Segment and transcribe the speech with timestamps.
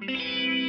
[0.00, 0.63] Thank you.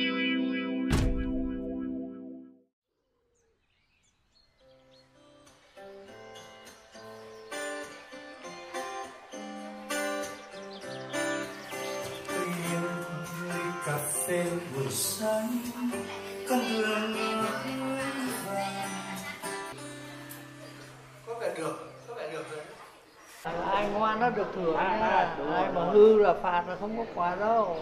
[24.20, 27.78] Nó được thưởng à, à, ai mà hư là phạt là không có quà đâu.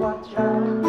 [0.00, 0.84] Watch out,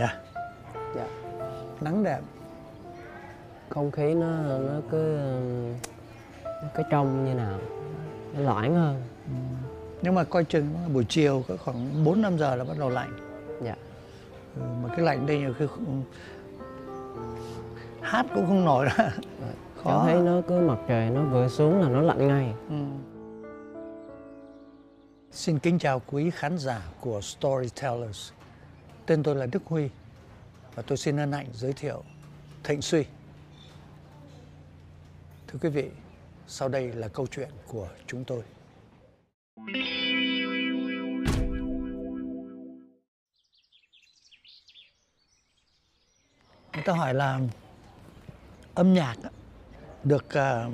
[0.00, 0.27] you
[3.78, 5.18] không khí nó nó cứ
[6.44, 7.58] nó cứ trong như nào
[8.34, 9.02] nó loãng hơn
[10.02, 13.12] Nhưng mà coi chừng buổi chiều có khoảng 4 5 giờ là bắt đầu lạnh.
[13.62, 13.76] dạ
[14.56, 16.02] Ừ, mà cái lạnh đây nhiều khi không...
[18.00, 19.10] hát cũng không nổi nữa.
[19.84, 22.74] cháu thấy nó cứ mặt trời nó vừa xuống là nó lạnh ngay Ừ.
[25.32, 28.30] Xin kính chào quý khán giả của Storytellers.
[29.06, 29.88] Tên tôi là Đức Huy
[30.74, 32.02] và tôi xin hân hạnh giới thiệu
[32.64, 33.04] Thịnh Suy.
[35.48, 35.88] Thưa quý vị,
[36.46, 38.42] sau đây là câu chuyện của chúng tôi.
[46.72, 47.40] Người ta hỏi là
[48.74, 49.16] âm nhạc
[50.04, 50.66] được à,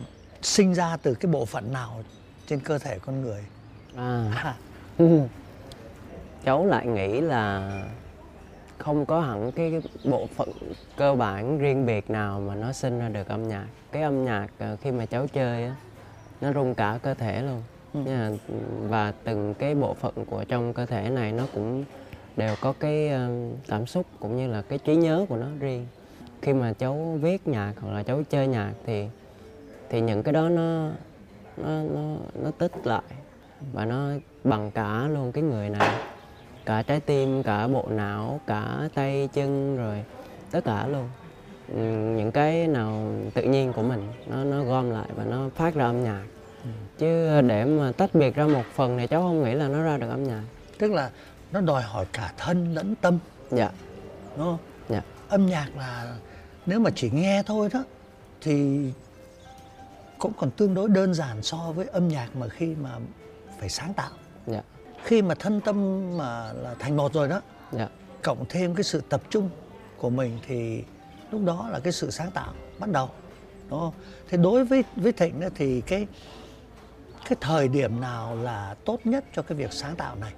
[0.43, 2.03] sinh ra từ cái bộ phận nào
[2.47, 3.45] trên cơ thể con người?
[3.97, 4.57] à À,
[6.45, 7.71] cháu lại nghĩ là
[8.79, 10.49] không có hẳn cái bộ phận
[10.97, 13.67] cơ bản riêng biệt nào mà nó sinh ra được âm nhạc.
[13.93, 15.75] Cái âm nhạc ờ, khi mà cháu chơi á
[16.41, 17.63] nó rung cả cơ thể luôn.
[18.07, 18.31] Là,
[18.89, 21.85] và từng cái bộ phận của trong cơ thể này nó cũng
[22.37, 23.29] đều có cái ờ,
[23.69, 25.87] cảm xúc cũng như là cái trí nhớ của nó riêng.
[26.43, 29.07] Khi mà cháu viết nhạc hoặc là cháu chơi nhạc thì
[29.91, 30.91] thì những cái đó nó
[31.57, 33.03] nó nó nó tích lại
[33.73, 34.09] và nó
[34.45, 36.14] bằng cả luôn cái người này
[36.67, 40.05] cả trái tim cả bộ não cả tay chân rồi
[40.51, 41.09] tất cả luôn.
[41.69, 41.81] Ừ,
[42.17, 45.85] những cái nào tự nhiên của mình nó nó gom lại và nó phát ra
[45.85, 46.25] âm nhạc.
[46.99, 49.97] Chứ để mà tách biệt ra một phần thì cháu không nghĩ là nó ra
[49.97, 50.43] được âm nhạc.
[50.79, 51.11] Tức là
[51.53, 53.19] nó đòi hỏi cả thân lẫn tâm,
[53.51, 53.71] dạ.
[54.37, 54.59] Đúng không?
[54.89, 55.03] dạ.
[55.29, 56.17] Âm nhạc là
[56.67, 57.85] nếu mà chỉ nghe thôi đó
[58.41, 58.91] thì
[60.19, 62.91] cũng còn tương đối đơn giản so với âm nhạc mà khi mà
[63.61, 64.11] phải sáng tạo.
[64.47, 64.63] dạ
[65.05, 67.41] Khi mà thân tâm mà là thành một rồi đó,
[67.73, 67.89] dạ
[68.23, 69.51] cộng thêm cái sự tập trung
[69.99, 70.83] của mình thì
[71.31, 73.09] lúc đó là cái sự sáng tạo bắt đầu
[73.71, 73.93] đúng không?
[74.29, 76.07] Thế đối với với Thịnh thì cái
[77.29, 80.33] cái thời điểm nào là tốt nhất cho cái việc sáng tạo này?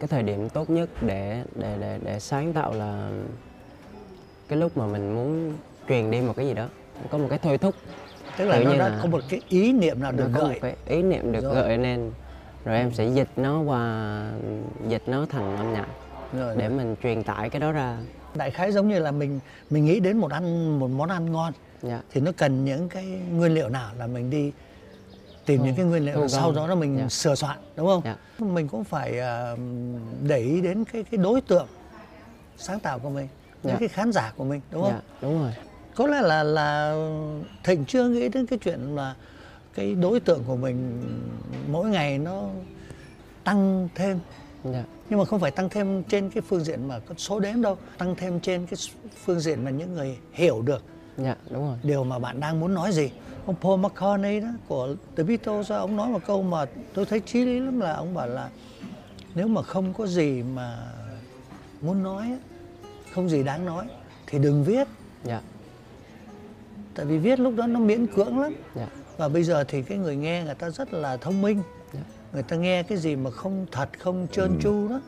[0.00, 3.10] cái thời điểm tốt nhất để để để để sáng tạo là
[4.48, 5.54] cái lúc mà mình muốn
[5.88, 6.68] truyền đi một cái gì đó
[7.10, 7.74] có một cái thôi thúc
[8.36, 10.46] Tức là Kiểu nó đã là có một cái ý niệm nào được có một
[10.48, 11.54] gợi cái ý niệm được Rồi.
[11.54, 12.12] gợi nên
[12.68, 14.24] rồi em sẽ dịch nó qua
[14.88, 15.86] dịch nó thành âm nhạc
[16.32, 17.98] rồi, để mình truyền tải cái đó ra
[18.34, 19.40] đại khái giống như là mình
[19.70, 21.52] mình nghĩ đến một ăn một món ăn ngon
[21.82, 24.52] dạ thì nó cần những cái nguyên liệu nào là mình đi
[25.46, 27.08] tìm Thu- những cái nguyên liệu và sau đó là mình Dạ.
[27.08, 28.02] sửa soạn đúng không?
[28.04, 28.16] Dạ.
[28.38, 29.56] Mình cũng phải à,
[30.22, 31.66] để ý đến cái cái đối tượng
[32.56, 33.28] sáng tạo của mình,
[33.62, 33.76] đến Dạ.
[33.78, 34.92] cái khán giả của mình đúng không?
[34.92, 35.52] dạ đúng rồi
[35.94, 36.94] Có lẽ là là
[37.64, 39.14] Thịnh chưa nghĩ đến cái chuyện là
[39.78, 41.02] cái đối tượng của mình
[41.70, 42.48] mỗi ngày nó
[43.44, 44.18] tăng thêm.
[44.64, 44.84] Dạ.
[45.10, 47.76] Nhưng mà không phải tăng thêm trên cái phương diện mà có số đếm đâu
[47.98, 48.76] tăng thêm trên cái
[49.24, 50.82] phương diện mà những người hiểu được
[51.18, 51.78] dạ đúng rồi.
[51.82, 53.10] điều mà bạn đang muốn nói gì.
[53.46, 57.44] Ông Paul McCartney đó của The Beatles ông nói một câu mà tôi thấy chí
[57.44, 58.50] lý lắm là ông bảo là
[59.34, 60.78] nếu mà không có gì mà
[61.80, 62.38] muốn nói
[63.12, 63.86] không gì đáng nói
[64.26, 64.88] thì đừng viết.
[65.24, 65.40] Dạ.
[66.94, 68.54] Tại vì viết lúc đó nó miễn cưỡng lắm.
[68.74, 68.88] Dạ
[69.18, 71.62] và bây giờ thì cái người nghe người ta rất là thông minh.
[71.92, 72.00] Dạ.
[72.32, 75.00] người ta nghe cái gì mà không thật không trơn tru đó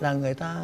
[0.00, 0.60] là người ta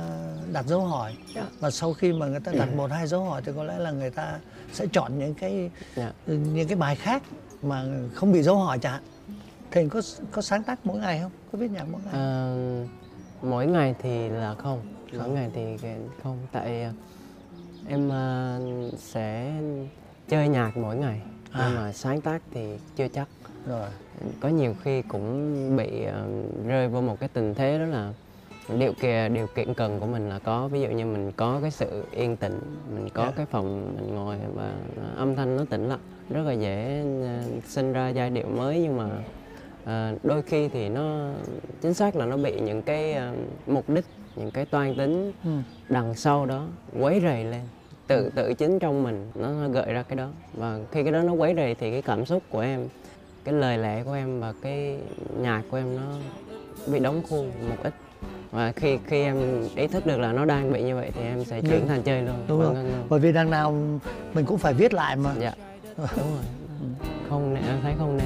[0.53, 1.17] đặt dấu hỏi.
[1.35, 1.47] Dạ.
[1.61, 3.91] và sau khi mà người ta đặt một hai dấu hỏi thì có lẽ là
[3.91, 4.39] người ta
[4.73, 6.13] sẽ chọn những cái dạ.
[6.27, 7.23] những cái bài khác
[7.63, 7.85] mà
[8.15, 9.03] không bị dấu hỏi chẳng hạn.
[9.71, 10.03] Thịnh có
[10.33, 11.33] có sáng tác mỗi ngày không?
[11.53, 12.13] Có viết nhạc mỗi ngày?
[12.13, 12.57] Ờ,
[13.43, 14.81] mỗi ngày thì là không.
[15.19, 15.77] Mỗi ngày thì
[16.23, 16.39] không.
[16.53, 16.93] Tại ờ,
[17.89, 18.61] em ờ,
[18.99, 19.53] sẽ
[20.29, 21.21] chơi nhạc mỗi ngày.
[21.25, 21.38] À.
[21.59, 23.29] nhưng mà sáng tác thì chưa chắc.
[23.69, 23.89] Rồi.
[24.41, 26.27] Có nhiều khi cũng bị ờ,
[26.67, 28.13] rơi vào một cái tình thế đó là
[28.79, 30.69] điều kiện điều kiện cần của mình là có.
[30.69, 32.59] Ví dụ như mình có cái sự yên tĩnh
[32.95, 33.33] mình có Dạ.
[33.37, 34.73] cái phòng mình ngồi và
[35.17, 35.99] âm thanh nó tĩnh lặng
[36.31, 38.79] rất là dễ ờ, sinh ra giai điệu mới.
[38.79, 39.09] Nhưng mà
[39.85, 41.31] ờ, đôi khi thì nó
[41.81, 43.33] chính xác là nó bị những cái ờ,
[43.67, 44.05] mục đích
[44.37, 45.51] những cái toan tính Ừ.
[45.89, 46.67] đằng sau đó
[46.99, 47.61] quấy rầy lên
[48.09, 50.29] tự tự chính trong mình nó, nó gợi ra cái đó.
[50.55, 52.87] Và khi cái đó nó quấy rầy thì cái cảm xúc của em
[53.45, 54.99] cái lời lẽ của em và cái
[55.41, 56.03] nhạc của em nó
[56.87, 57.95] bị đóng khuôn một ít.
[58.51, 61.45] Và khi khi em ý thức được là nó đang bị như vậy thì em
[61.45, 62.45] sẽ chuyển thành chơi luôn.
[62.49, 62.75] đúng và rồi.
[62.75, 63.07] ngưng luôn.
[63.09, 63.77] bởi vì đằng nào
[64.35, 65.35] mình cũng phải viết lại mà.
[65.41, 65.53] Dạ
[65.97, 66.45] đúng rồi.
[67.29, 68.18] Không nên em thấy không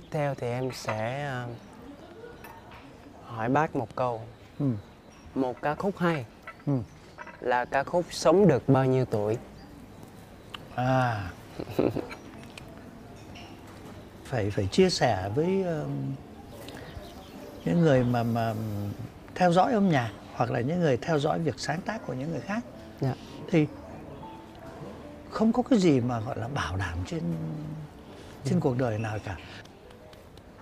[0.00, 1.46] tiếp theo thì em sẽ ờ,
[3.26, 4.20] hỏi bác một câu.
[4.58, 4.66] Ừ.
[5.34, 6.24] một ca khúc hay
[6.66, 6.72] Ừ.
[7.40, 9.38] là ca khúc sống được bao nhiêu tuổi?
[10.74, 11.30] À.
[14.24, 16.14] Phải phải chia sẻ với um,
[17.64, 18.54] những người mà mà
[19.34, 22.30] theo dõi âm nhạc hoặc là những người theo dõi việc sáng tác của những
[22.30, 22.62] người khác.
[23.00, 23.14] Dạ.
[23.48, 23.66] Thì
[25.30, 27.22] không có cái gì mà gọi là bảo đảm trên
[28.44, 29.36] trên cuộc đời nào cả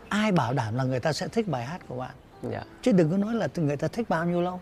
[0.09, 2.11] ai bảo đảm là người ta sẽ thích bài hát của bạn?
[2.51, 2.63] Dạ.
[2.83, 4.61] Chứ đừng có nói là người ta thích bao nhiêu lâu.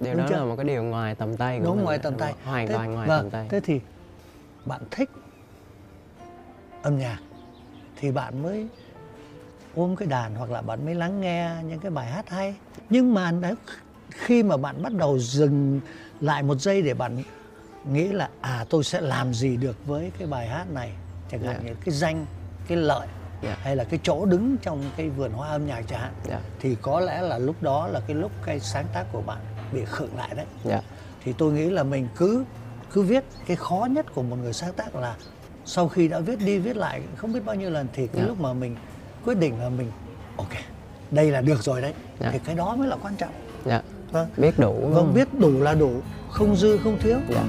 [0.00, 0.36] Điều Đúng đó chưa?
[0.36, 2.00] là một cái điều ngoài tầm tay của đúng mình ngoài ạ.
[2.02, 2.34] tầm tay.
[2.44, 3.46] hoàn toàn ngoài vâng, tầm tay.
[3.50, 3.80] thế thì
[4.64, 5.10] bạn thích
[6.82, 7.18] âm nhạc
[7.96, 8.66] thì bạn mới
[9.74, 12.54] ôm cái đàn hoặc là bạn mới lắng nghe những cái bài hát hay.
[12.90, 13.54] Nhưng mà nếu
[14.10, 15.80] khi mà bạn bắt đầu dừng
[16.20, 17.22] lại một giây để bạn
[17.90, 20.92] nghĩ là à tôi sẽ làm gì được với cái bài hát này?
[21.30, 21.68] Chẳng hạn Dạ.
[21.70, 22.26] như cái danh
[22.68, 23.06] cái lợi
[23.44, 23.56] Dạ.
[23.60, 26.12] hay là cái chỗ đứng trong cái vườn hoa âm nhạc chẳng hạn.
[26.28, 26.40] Dạ.
[26.60, 29.38] thì có lẽ là lúc đó là cái lúc cái sáng tác của bạn
[29.72, 30.46] bị khựng lại đấy.
[30.64, 30.80] Dạ.
[31.24, 32.44] Thì tôi nghĩ là mình cứ
[32.92, 33.24] cứ viết.
[33.46, 35.16] Cái khó nhất của một người sáng tác là
[35.64, 38.28] sau khi đã viết đi viết lại không biết bao nhiêu lần thì cái Dạ.
[38.28, 38.76] lúc mà mình
[39.24, 39.90] quyết định là mình
[40.36, 40.52] ok
[41.10, 41.94] đây là được rồi đấy.
[42.20, 42.30] Dạ.
[42.32, 43.32] thì cái đó mới là quan trọng.
[43.64, 43.82] Dạ.
[44.10, 44.28] Vâng.
[44.36, 44.88] Biết đủ.
[44.92, 46.00] Vâng biết đủ là đủ
[46.30, 47.18] không dư không thiếu.
[47.28, 47.44] Dạ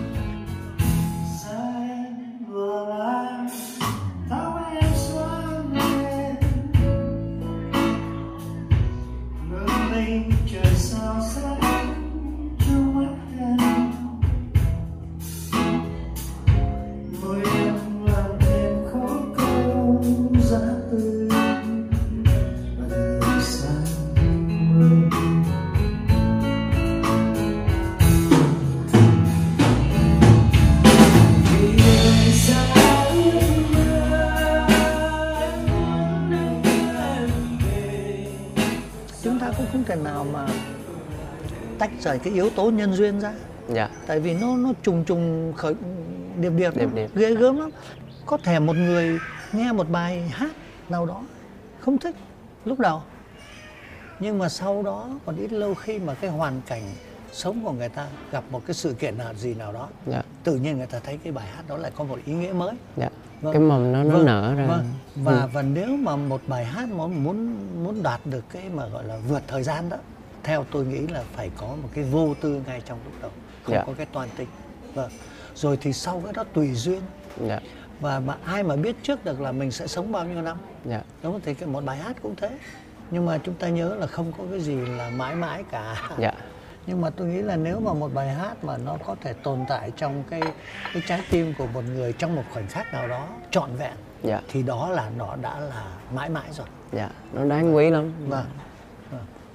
[39.66, 40.48] cũng không thể nào mà
[41.80, 43.34] tách rời cái yếu tố nhân duyên ra.
[43.70, 43.90] Dạ.
[44.08, 45.74] Tại vì nó nó trùng trùng khởi
[46.38, 47.10] điệp điệp, Điệp điệp.
[47.16, 47.70] ghê gớm lắm.
[48.26, 49.20] Có thể một người
[49.54, 50.52] nghe một bài hát
[50.90, 51.24] nào đó
[51.80, 52.16] không thích
[52.66, 53.02] lúc đầu.
[54.19, 56.84] Nhưng mà sau đó còn ít lâu khi mà cái hoàn cảnh
[57.31, 60.22] sống của người ta gặp một cái sự kiện nào gì nào đó dạ.
[60.44, 62.76] tự nhiên người ta thấy cái bài hát đó lại có một ý nghĩa mới.
[62.98, 63.10] Dạ
[63.42, 63.54] Vâng.
[63.54, 64.65] cái mầm nó nó Vâng, nở ra.
[64.65, 64.85] Vâng.
[65.15, 65.47] và Ừ.
[65.54, 69.18] và nếu mà một bài hát mà muốn muốn đạt được cái mà gọi là
[69.27, 69.97] vượt thời gian đó
[70.44, 73.31] theo tôi nghĩ là phải có một cái vô tư ngay trong lúc đầu
[73.63, 73.83] không Dạ.
[73.87, 74.47] có cái toàn tính.
[74.94, 75.09] Vâng.
[75.56, 77.01] Rồi thì sau cái đó tùy duyên.
[77.47, 77.59] Dạ.
[77.99, 80.57] Và mà ai mà biết trước được là mình sẽ sống bao nhiêu năm.
[80.85, 81.01] Dạ.
[81.23, 81.42] Đúng không?
[81.45, 82.49] Thì cái một bài hát cũng thế.
[83.11, 85.95] Nhưng mà chúng ta nhớ là không có cái gì là mãi mãi cả.
[86.19, 86.33] Dạ
[86.87, 89.65] nhưng mà tôi nghĩ là nếu mà một bài hát mà nó có thể tồn
[89.68, 90.42] tại trong cái
[90.94, 94.42] cái trái tim của một người trong một khoảnh khắc nào đó trọn vẹn dạ.
[94.47, 96.68] thì đó là nó đã là mãi mãi rồi.
[96.92, 98.30] Dạ nó đáng quý lắm.
[98.30, 98.45] Vâng.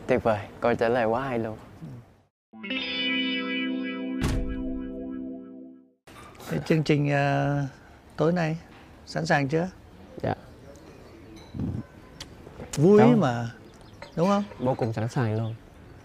[0.07, 1.57] Tuyệt vời câu trả lời quá hay luôn.
[6.51, 7.63] Cái chương trình ờ,
[8.17, 8.59] tối nay
[9.07, 9.69] sẵn sàng chưa?
[10.23, 10.35] Dạ.
[12.77, 13.51] Vui Cháu- mà
[14.17, 14.45] đúng không?
[14.59, 15.55] Vô cùng sẵn sàng luôn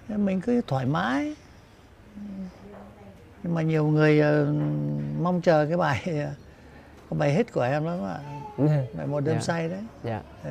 [0.10, 1.36] mình cứ thoải mái.
[3.44, 4.54] Nhưng mà nhiều người ờ,
[5.22, 6.28] mong chờ cái bài cái
[7.10, 8.18] bài hit của em lắm ạ.
[8.98, 9.42] Bài một đêm Dạ.
[9.42, 9.82] say đấy.
[10.04, 10.22] Dạ.
[10.44, 10.50] Ừ.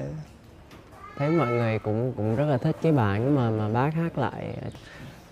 [1.17, 4.57] thấy mọi người cũng cũng rất là thích cái bản mà mà bác hát lại.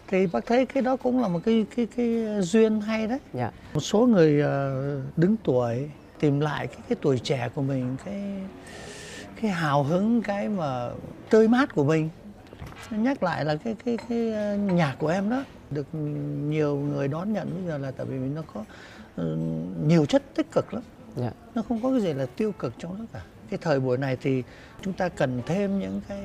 [0.08, 3.18] Thì bác thấy cái đó cũng là một cái cái cái duyên hay đấy.
[3.32, 3.50] Dạ.
[3.74, 8.22] Một số người ờ, đứng tuổi tìm lại cái cái tuổi trẻ của mình cái
[9.42, 10.90] cái hào hứng cái mà
[11.30, 12.08] tươi mát của mình
[12.90, 15.86] nhắc lại là cái cái cái ờ, nhạc của em đó được
[16.48, 18.64] nhiều người đón nhận bây giờ là tại vì nó có
[19.16, 19.36] ờ,
[19.86, 20.82] nhiều chất tích cực lắm.
[21.16, 21.30] Dạ.
[21.54, 23.20] Nó không có cái gì là tiêu cực trong đó cả.
[23.50, 24.42] Cái thời buổi này thì
[24.82, 26.18] chúng ta cần thêm những cái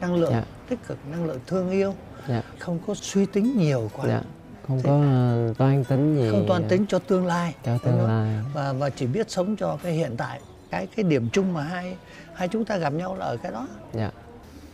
[0.00, 0.44] năng lượng Dạ.
[0.68, 1.94] tích cực năng lượng thương yêu.
[2.28, 2.42] Dạ.
[2.58, 4.04] Không có suy tính nhiều quá.
[4.08, 4.22] Dạ.
[4.68, 8.06] Không Thế- có ờ, toan tính gì không toàn tính cho tương lai cho tương
[8.06, 8.38] lai.
[8.54, 10.40] Và và chỉ biết sống cho cái hiện tại.
[10.70, 11.96] Cái cái điểm chung mà hai
[12.34, 13.68] hai chúng ta gặp nhau là ở cái đó.
[13.92, 14.10] Dạ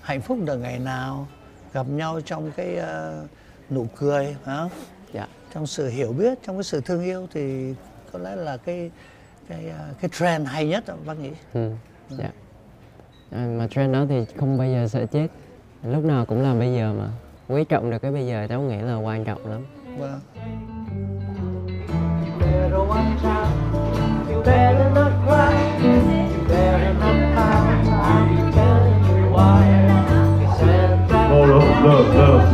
[0.07, 1.27] hạnh phúc được ngày nào
[1.73, 3.25] gặp nhau trong cái ờ,
[3.71, 4.71] nụ cười phải không?
[5.13, 5.27] Dạ.
[5.55, 7.75] Trong sự hiểu biết trong cái sự thương yêu thì
[8.13, 8.91] có lẽ là cái
[9.49, 11.73] cái ờ, cái trend hay nhất bác nghĩ ừ.
[12.11, 12.31] dạ.
[13.31, 15.29] À, mà trend đó thì không bao giờ sợ chết.
[15.83, 17.09] Lúc nào cũng là bây giờ mà.
[17.49, 19.67] Quý trọng được cái bây giờ cháu nghĩ là quan trọng lắm.
[19.99, 20.21] Vâng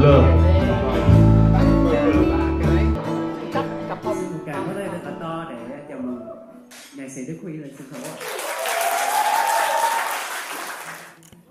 [0.02, 0.42] không
[4.46, 6.20] Cảm ơn đây thật là to để chào mừng
[6.96, 8.14] nhạc sĩ Đức Huy lên sân khấu ạ.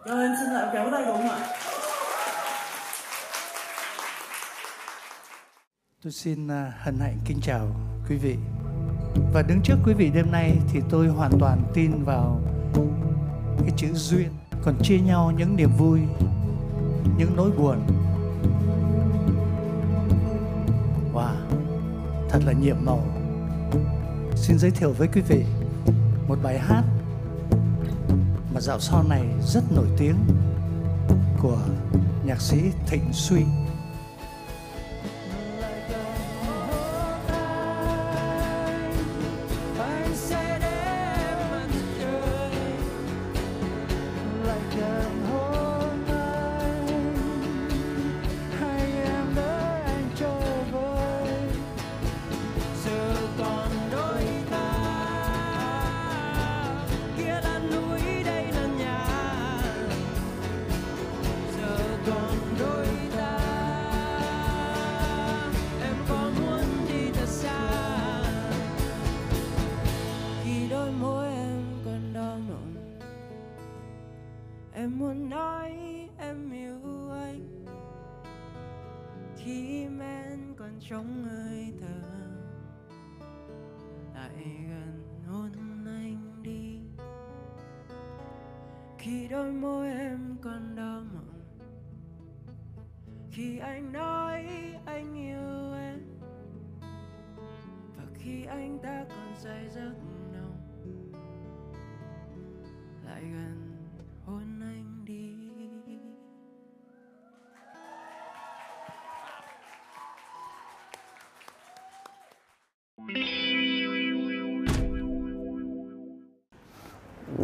[0.06, 1.40] Cho em xin lại ơn tay đúng không ạ?
[6.04, 7.68] Tôi xin à, hân hạnh kính chào
[8.10, 8.36] quý vị.
[9.34, 12.42] Và đứng trước quý vị đêm nay thì tôi hoàn toàn tin vào
[13.62, 14.30] cái chữ duyên.
[14.64, 16.00] Còn chia nhau những niềm vui,
[17.18, 17.78] những nỗi buồn.
[22.32, 23.04] Thật là nhiệm màu.
[24.36, 25.44] Xin giới thiệu với quý vị
[26.28, 26.84] một bài hát
[28.54, 30.16] mà dạo sau này rất nổi tiếng
[31.42, 31.58] của
[32.26, 32.58] nhạc sĩ
[32.88, 33.44] Thịnh Suy.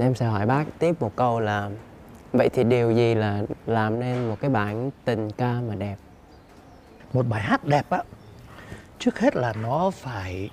[0.08, 1.70] Em sẽ hỏi bác tiếp một câu là
[2.34, 5.96] vậy thì điều gì là làm nên một cái bản tình ca mà đẹp?
[7.14, 8.04] Một bài hát đẹp á.
[9.00, 10.50] Trước hết là nó phải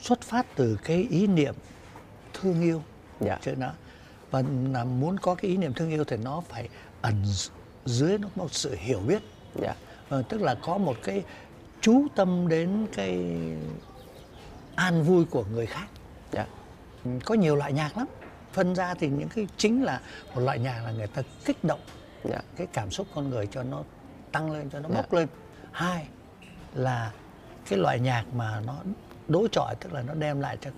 [0.00, 1.54] xuất phát từ cái ý niệm
[2.34, 2.82] thương yêu.
[3.20, 3.38] Dạ.
[3.42, 3.68] Chứ nó
[4.30, 4.42] và
[4.72, 6.68] là muốn có cái ý niệm thương yêu thì nó phải
[7.02, 7.24] ẩn
[7.84, 9.22] dưới nó một sự hiểu biết.
[9.54, 9.74] Dạ.
[10.08, 11.24] Ờ, tức là có một cái
[11.80, 13.40] chú tâm đến cái
[14.74, 15.86] an vui của người khác.
[16.32, 16.46] Dạ
[17.24, 18.06] có nhiều loại nhạc lắm.
[18.52, 20.00] Phân ra thì những cái chính là
[20.34, 21.80] một loại nhạc là người ta kích động.
[22.24, 22.38] Dạ.
[22.56, 23.82] Cái cảm xúc con người cho nó
[24.32, 24.94] tăng lên cho nó Dạ.
[24.96, 25.28] bốc lên.
[25.72, 26.06] Hai
[26.74, 27.12] là
[27.68, 28.74] cái loại nhạc mà nó
[29.28, 30.70] đối chọi tức là nó đem lại cho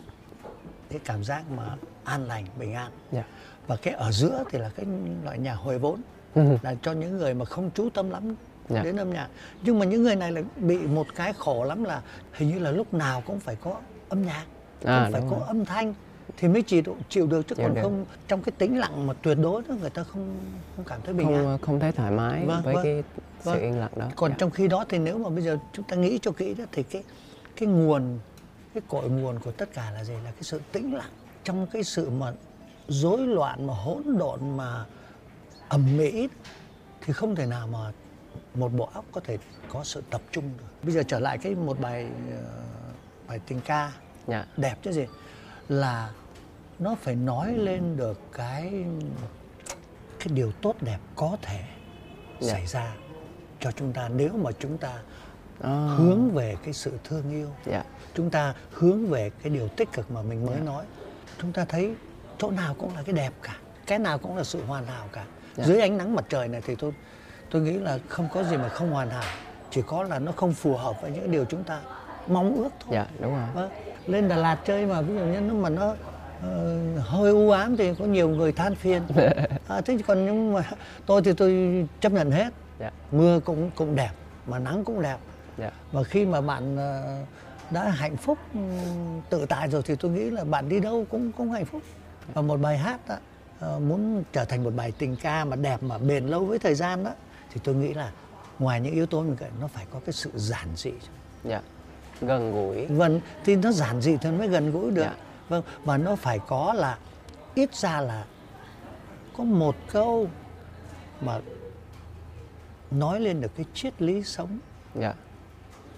[0.91, 2.91] cái cảm giác mà an lành bình an.
[3.13, 3.25] Dạ.
[3.67, 4.87] Và cái ở giữa thì là cái
[5.25, 6.01] loại nhạc hồi vốn.
[6.63, 8.35] Là cho những người mà không chú tâm lắm
[8.69, 8.83] Dạ.
[8.83, 9.29] đến âm nhạc.
[9.63, 12.71] Nhưng mà những người này là bị một cái khổ lắm là hình như là
[12.71, 14.45] lúc nào cũng phải có âm nhạc
[14.85, 15.47] À, cũng phải có rồi.
[15.47, 15.95] âm thanh
[16.37, 17.83] thì mới chịu chịu được chứ Chịu còn được.
[17.83, 20.41] không trong cái tĩnh lặng mà tuyệt đối đó người ta không
[20.77, 22.85] không cảm thấy bình an không không thấy thoải mái Vâng, với vâng.
[22.85, 23.03] cái
[23.41, 23.61] sự Vâng.
[23.63, 24.37] yên lặng đó còn Dạ.
[24.39, 26.83] trong khi đó thì nếu mà bây giờ chúng ta nghĩ cho kỹ đó thì
[26.83, 27.03] cái
[27.57, 28.19] cái nguồn
[28.75, 31.11] cái cội nguồn của tất cả là gì là cái sự tĩnh lặng
[31.45, 32.33] trong cái sự mà
[32.89, 34.85] rối loạn mà hỗn độn mà
[35.69, 36.29] ầm ĩ
[37.01, 37.93] thì không thể nào mà
[38.55, 41.55] một bộ óc có thể có sự tập trung được bây giờ trở lại cái
[41.55, 42.43] một bài ờ,
[43.29, 43.93] bài tình ca
[44.27, 45.07] dạ đẹp chứ gì
[45.69, 46.11] là
[46.79, 48.85] nó phải nói lên được cái
[50.19, 51.61] cái điều tốt đẹp có thể
[52.41, 52.53] Dạ.
[52.53, 52.93] xảy ra
[53.61, 54.09] cho chúng ta.
[54.09, 54.93] Nếu mà chúng ta
[55.63, 57.83] À, hướng về cái sự thương yêu dạ.
[58.15, 60.85] chúng ta hướng về cái điều tích cực mà mình mới nói
[61.41, 61.95] chúng ta thấy
[62.39, 63.57] chỗ nào cũng là cái đẹp cả
[63.87, 65.25] cái nào cũng là sự hoàn hảo cả.
[65.57, 65.65] Dạ.
[65.65, 66.93] dưới ánh nắng mặt trời này thì tôi
[67.51, 69.25] tôi nghĩ là không có gì mà không hoàn hảo
[69.71, 71.81] chỉ có là nó không phù hợp với những điều chúng ta
[72.27, 72.91] mong ước thôi.
[72.93, 73.47] Dạ đúng rồi.
[73.55, 73.71] Vâng.
[74.09, 75.95] Lên Đà Lạt chơi mà ví dụ như nó mà nó
[76.43, 79.03] ờ, hơi u ám thì có nhiều người than phiền.
[79.69, 80.62] À, thế còn nhưng mà
[81.07, 82.53] tôi thì tôi chấp nhận hết.
[82.81, 82.91] Dạ.
[83.12, 84.11] Mưa cũng cũng đẹp
[84.47, 85.17] mà nắng cũng đẹp.
[85.59, 85.71] Dạ.
[85.93, 87.19] Và khi mà bạn ờ,
[87.71, 91.33] đã hạnh phúc ừm, tự tại rồi thì tôi nghĩ là bạn đi đâu cũng
[91.33, 91.83] cũng hạnh phúc.
[92.35, 93.17] Và một bài hát đó,
[93.61, 96.75] ờ, muốn trở thành một bài tình ca mà đẹp mà bền lâu với thời
[96.75, 97.11] gian đó
[97.53, 98.12] thì tôi nghĩ là
[98.59, 100.93] ngoài những yếu tố mình kể nó phải có cái sự giản dị.
[101.45, 101.61] Dạ
[102.21, 102.87] gần gũi.
[102.87, 105.03] Vâng thì nó giản dị thì nó mới gần gũi được.
[105.03, 105.15] Dạ.
[105.49, 106.99] vâng và nó phải có là
[107.55, 108.25] ít ra là
[109.37, 110.29] có một câu
[111.21, 111.41] mà
[112.91, 114.59] nói lên được cái triết lý sống.
[114.95, 115.15] Dạ.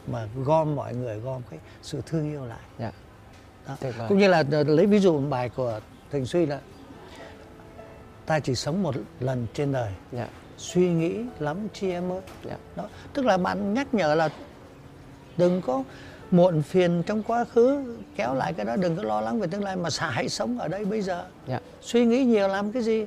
[0.07, 2.61] Mà gom mọi người gom cái sự thương yêu lại.
[2.79, 2.93] Dạ.
[3.67, 3.77] Đó.
[4.09, 6.61] Cũng như là ờ, lấy ví dụ một bài của Thành Suy là
[8.27, 9.93] ta chỉ sống một lần trên đời.
[10.13, 10.29] Dạ.
[10.57, 12.21] Suy nghĩ lắm chi em ơi.
[12.45, 12.57] Dạ.
[12.77, 12.89] Đó.
[13.13, 14.29] Tức là bạn nhắc nhở là
[15.37, 15.83] đừng có
[16.31, 19.65] muộn phiền trong quá khứ kéo lại cái đó đừng có lo lắng về tương
[19.65, 21.25] lai mà hãy sống ở đây bây giờ.
[21.47, 21.61] Dạ.
[21.83, 23.07] Suy nghĩ nhiều làm cái gì?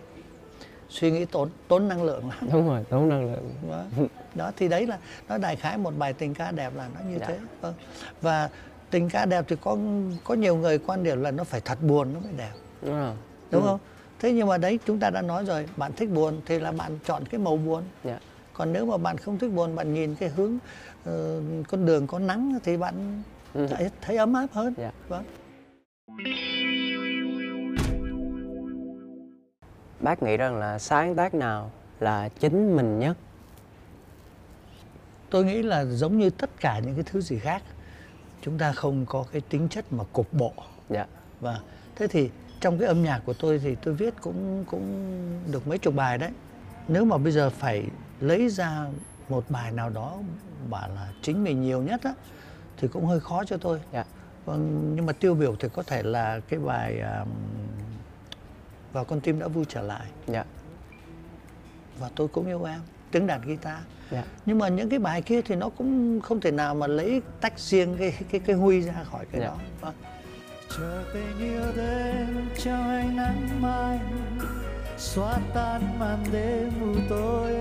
[0.89, 2.49] Suy nghĩ tốn tốn năng lượng lắm.
[2.51, 3.49] Đúng rồi tốn năng lượng.
[3.69, 4.07] Vâng.
[4.35, 4.97] đó thì đấy là
[5.29, 7.25] nó đại khái một bài tình ca đẹp là nó như Dạ.
[7.27, 7.39] thế.
[7.61, 7.73] Vâng.
[8.21, 8.49] và
[8.89, 9.77] tình ca đẹp thì có
[10.23, 12.51] có nhiều người quan điểm là nó phải thật buồn nó mới đẹp.
[12.81, 13.13] Đúng rồi.
[13.51, 13.67] Đúng Ừ.
[13.67, 13.79] không?
[14.19, 16.99] Thế nhưng mà đấy chúng ta đã nói rồi bạn thích buồn thì là bạn
[17.05, 17.83] chọn cái màu buồn.
[18.03, 18.19] Dạ
[18.53, 20.57] còn nếu mà bạn không thích buồn bạn nhìn cái hướng
[21.05, 23.67] ờ, con đường có nắng thì bạn Ừ.
[23.67, 24.73] thấy, thấy ấm áp hơn.
[24.77, 24.91] Dạ.
[25.07, 25.23] vâng.
[29.99, 33.17] Bác nghĩ rằng là sáng tác nào là chính mình nhất?
[35.29, 37.63] Tôi nghĩ là giống như tất cả những cái thứ gì khác
[38.41, 40.53] chúng ta không có cái tính chất mà cục bộ.
[40.89, 41.05] Dạ.
[41.39, 41.59] Và
[41.95, 42.29] thế thì
[42.61, 45.11] trong cái âm nhạc của tôi thì tôi viết cũng cũng
[45.51, 46.31] được mấy chục bài đấy.
[46.87, 47.83] Nếu mà bây giờ phải
[48.23, 48.85] lấy ra
[49.29, 50.17] một bài nào đó
[50.69, 52.13] bảo là chính mình nhiều nhất á
[52.77, 53.79] thì cũng hơi khó cho tôi.
[53.93, 54.03] Dạ.
[54.45, 57.29] Vâng nhưng mà tiêu biểu thì có thể là cái bài um,
[58.93, 60.05] và con tim đã vui trở lại.
[60.27, 60.43] Dạ.
[61.99, 62.79] Và tôi cũng yêu em
[63.11, 63.77] tiếng đàn guitar.
[64.11, 64.23] Dạ.
[64.45, 67.59] Nhưng mà những cái bài kia thì nó cũng không thể nào mà lấy tách
[67.59, 69.47] riêng cái cái cái huy ra khỏi cái Dạ.
[69.47, 69.57] đó.
[69.81, 69.93] Vâng.
[70.77, 73.99] chờ tình yêu đến trong ánh nắng mai
[74.97, 77.53] xóa tan màn đêm mù tối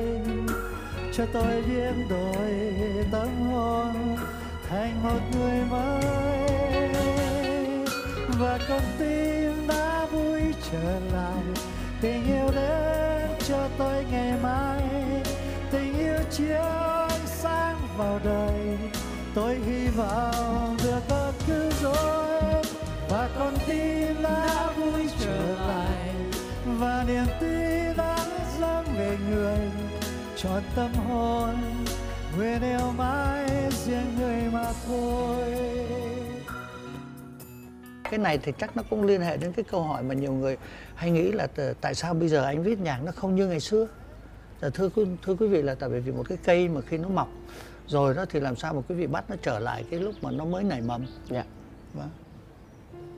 [1.17, 2.75] cho tôi biến đổi
[3.13, 4.17] tâm hồn
[4.69, 6.05] thành một người mới.
[8.29, 10.41] Và con tim đã vui
[10.73, 11.45] trở lại,
[12.01, 14.83] tình yêu đến cho tôi ngày mai.
[15.71, 18.79] Tình yêu chiếu sáng vào đời,
[19.35, 22.63] tôi hy vọng được có cứu rỗi
[23.09, 26.15] và con tim đã vui trở lại,
[26.67, 28.19] và niềm tin đã
[28.61, 29.71] dâng về người
[30.43, 31.55] trọn tâm hồn
[32.37, 35.55] nguyện yêu mãi riêng người mà thôi.
[38.05, 40.57] Cái này thì chắc nó cũng liên hệ đến cái câu hỏi mà nhiều người
[40.95, 41.47] hay nghĩ là
[41.81, 43.87] tại sao bây giờ anh viết nhạc nó không như ngày xưa?
[44.75, 47.29] Thưa quý, thưa quý vị là tại vì một cái cây mà khi nó mọc
[47.87, 50.31] rồi đó thì làm sao mà quý vị bắt nó trở lại cái lúc mà
[50.31, 51.07] nó mới nảy mầm?
[51.31, 51.45] Dạ.
[51.95, 52.11] Vâng.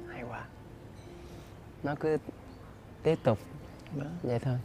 [0.08, 0.44] hay quá.
[1.82, 2.16] Nó cứ
[3.02, 3.38] tiếp tục.
[3.96, 4.16] Vâng.
[4.22, 4.58] vậy thôi.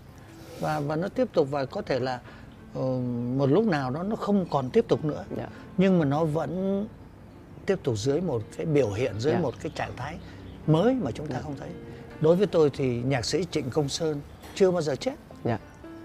[0.60, 2.20] Và và nó tiếp tục và có thể là
[3.38, 5.24] một lúc nào đó nó không còn tiếp tục nữa.
[5.38, 5.48] Dạ.
[5.78, 6.88] Nhưng mà nó vẫn
[7.66, 9.40] tiếp tục dưới một cái biểu hiện dưới Dạ.
[9.40, 10.18] một cái trạng thái
[10.68, 11.70] mới mà chúng ta không thấy.
[12.22, 14.22] Đối với tôi thì nhạc sĩ Trịnh Công Sơn
[14.56, 15.14] chưa bao giờ chết.
[15.44, 15.58] Dạ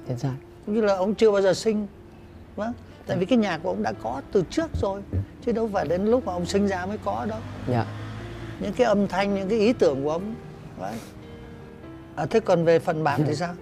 [0.09, 0.35] chính xác.
[0.67, 1.87] Cũng như là ông chưa bao giờ sinh.
[2.57, 2.73] Vâng
[3.07, 5.03] tại vì cái nhạc của ông đã có từ trước rồi
[5.45, 7.39] chứ đâu phải đến lúc mà ông sinh ra mới có đâu.
[7.69, 7.87] Dạ.
[8.61, 10.35] Những cái âm thanh những cái ý tưởng của ông
[10.81, 10.95] đấy.
[12.17, 13.55] À, thế còn về phần bản thì sao?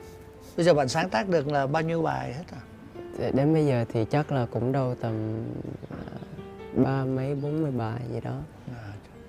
[0.57, 2.61] Bây giờ bạn sáng tác được là bao nhiêu bài hết à
[3.19, 5.13] đến bây giờ thì chắc là cũng đâu tầm
[5.91, 5.97] à,
[6.85, 8.39] ba mấy bốn mươi bài gì đó.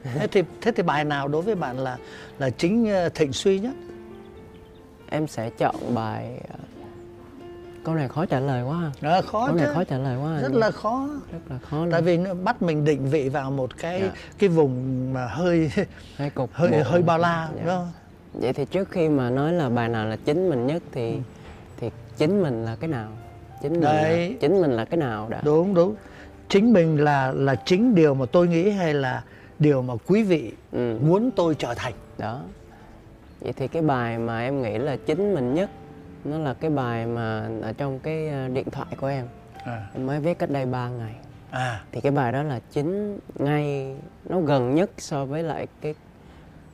[0.04, 1.98] Thế thì thế thì bài nào đối với bạn là
[2.40, 3.74] là chính ờ, thịnh suy nhất?
[5.10, 6.56] Em sẽ chọn bài à,
[7.84, 8.92] câu này khó trả lời quá ha.
[9.02, 9.74] Đó, khó câu này chứ.
[9.74, 11.10] khó trả lời quá rất là khó.
[11.32, 11.92] Rất là khó luôn.
[11.92, 14.12] Tại vì nó bắt mình định vị vào một cái Dạ.
[14.40, 15.72] cái vùng mà hơi
[16.18, 16.78] hơi cục hơi bộ.
[16.84, 17.64] hơi bao la Dạ.
[17.66, 17.92] không?
[18.34, 21.18] Vậy thì trước khi mà nói là bài nào là chính mình nhất thì
[21.80, 23.08] thì chính mình là cái nào
[23.64, 24.30] chính mình Đấy.
[24.30, 25.42] là, chính mình là cái nào đã?
[25.44, 25.96] Đúng đúng.
[26.50, 29.24] Chính mình là là chính điều mà tôi nghĩ hay là
[29.60, 30.98] điều mà quý vị ừ.
[31.02, 31.94] muốn tôi trở thành.
[32.18, 32.42] Đó.
[33.42, 35.70] Vậy thì cái bài mà em nghĩ là chính mình nhất
[36.26, 39.26] nó là cái bài mà ở trong cái ờ, điện thoại của em.
[39.66, 39.88] À.
[39.94, 41.16] Em mới viết cách đây 3 ngày.
[41.52, 41.84] À.
[41.92, 43.96] Thì cái bài đó là chính ngay
[44.26, 45.96] nó gần nhất so với lại cái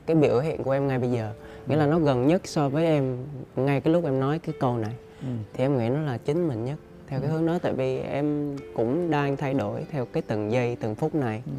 [0.06, 1.32] cái biểu hiện của em ngay bây giờ.
[1.66, 3.16] Nghĩa là nó gần nhất so với em
[3.56, 5.26] ngay cái lúc em nói cái câu này ừ.
[5.52, 8.56] thì em nghĩ nó là chính mình nhất theo cái hướng đó tại vì em
[8.74, 11.52] cũng đang thay đổi theo cái từng giây từng phút này Ừ.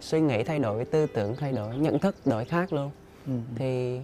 [0.00, 2.90] suy nghĩ thay đổi tư tưởng thay đổi nhận thức đổi khác luôn
[3.26, 3.32] Ừ.
[3.56, 4.00] thì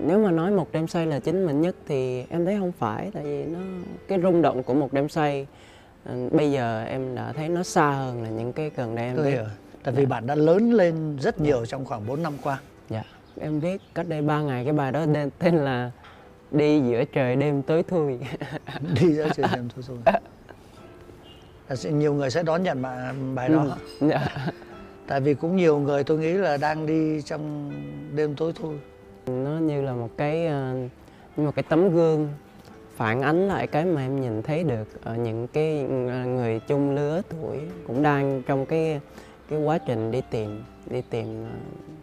[0.00, 3.10] nếu mà nói một đêm say là chính mình nhất thì em thấy không phải
[3.14, 3.58] tại vì nó
[4.08, 5.46] cái rung động của một đêm say
[6.04, 9.16] ừ, bây giờ em đã thấy nó xa hơn là những cái gần đây em
[9.16, 9.44] tôi hiểu
[9.82, 13.02] tại vì bạn đã lớn lên rất nhiều trong khoảng 4 năm qua dạ
[13.40, 15.06] em viết cách đây 3 ngày cái bài đó
[15.38, 15.90] tên là
[16.50, 18.18] đi giữa trời đêm tối thui.
[19.00, 19.68] Đi ra chơi đêm
[21.68, 23.66] Là sẽ- nhiều người sẽ đón nhận bài, bài đó.
[24.00, 24.28] Ừ, dạ.
[25.06, 27.72] tại vì cũng nhiều người tôi nghĩ là đang đi trong
[28.14, 28.74] đêm tối thôi
[29.26, 30.74] nó như là một cái ờ,
[31.36, 32.28] như một cái tấm gương
[32.96, 36.94] phản ánh lại cái mà em nhìn thấy được ở những cái ờ, người chung
[36.94, 39.00] lứa tuổi cũng đang trong cái
[39.48, 41.50] cái quá trình đi tìm đi tìm ờ,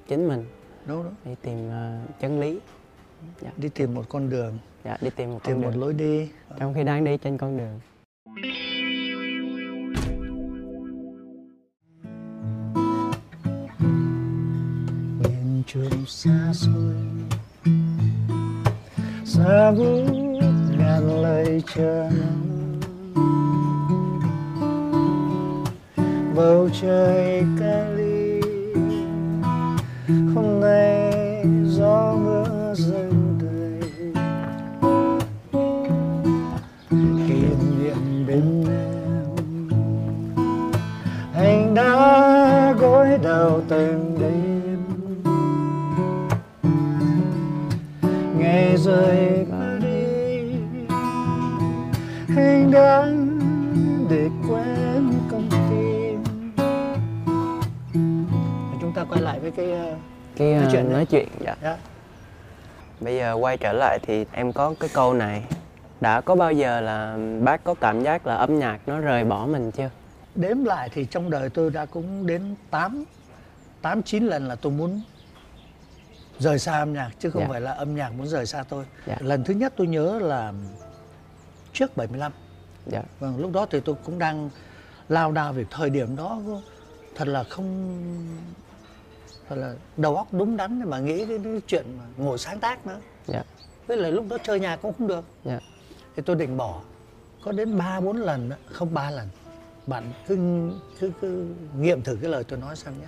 [0.07, 0.45] chính mình.
[0.85, 1.13] Đúng đúng.
[1.25, 1.69] Đi tìm
[2.19, 2.59] chân lý
[3.57, 4.57] đi tìm một con đường.
[4.85, 5.81] Dạ đi tìm một tìm một đường.
[5.81, 6.29] lối đi.
[6.59, 7.79] Trong khi đang đi trên con đường.
[15.19, 16.93] Miền trường xa xôi
[19.25, 20.11] xa vút
[20.77, 22.09] ngàn lời chờ
[26.35, 28.02] bầu trời cali
[59.55, 59.95] cái ờ,
[60.35, 61.77] cái Nói ờ, chuyện nói chuyện dạ dạ.
[62.99, 65.43] Bây giờ quay trở lại thì em có cái câu này
[66.01, 69.45] Đã có bao giờ là bác có cảm giác là âm nhạc nó rời bỏ
[69.45, 69.89] mình chưa?
[70.35, 73.03] đếm lại thì trong đời tôi đã cũng đến 8
[73.81, 75.01] 8 9 lần là tôi muốn
[76.39, 77.47] rời xa âm nhạc chứ không Dạ.
[77.49, 78.85] phải là âm nhạc muốn rời xa tôi.
[79.07, 79.15] Dạ.
[79.19, 80.53] Lần thứ nhất tôi nhớ là
[81.73, 82.31] trước 75.
[82.85, 84.49] Dạ, Vâng, lúc đó thì tôi cũng đang
[85.09, 86.39] lao đao vì thời điểm đó
[87.15, 87.97] thật là không
[89.49, 92.59] thật là đầu óc đúng đắn để mà nghĩ cái, cái chuyện mà ngồi sáng
[92.59, 92.99] tác nữa.
[93.27, 93.43] dạ,
[93.87, 95.25] Với lại lúc đó chơi nhạc cũng không được.
[95.45, 95.59] dạ,
[96.15, 96.81] thì tôi định bỏ.
[97.43, 99.27] Có đến ba bốn lần đó, không ba lần.
[99.87, 100.37] Bạn cứ
[100.99, 101.45] cứ cứ
[101.77, 103.07] nghiệm thử cái lời tôi nói xem nhé.